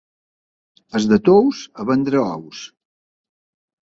Els 0.99 1.05
de 1.11 1.19
Tous, 1.27 1.59
a 1.83 1.85
vendre 1.91 2.23
ous. 2.37 2.61